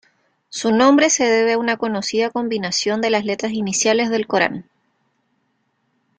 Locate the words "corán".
4.25-4.65